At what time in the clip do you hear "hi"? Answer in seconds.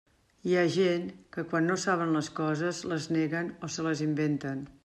0.51-0.55